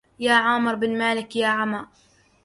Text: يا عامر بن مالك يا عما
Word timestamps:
يا 0.19 0.33
عامر 0.33 0.75
بن 0.75 0.97
مالك 0.97 1.35
يا 1.35 1.47
عما 1.47 1.87